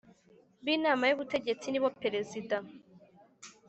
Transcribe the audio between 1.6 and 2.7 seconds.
nibo Perezida